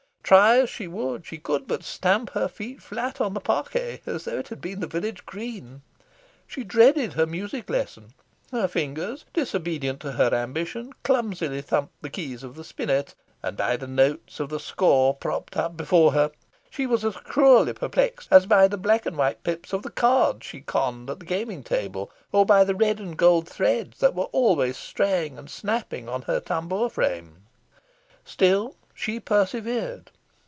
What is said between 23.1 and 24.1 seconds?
gold threads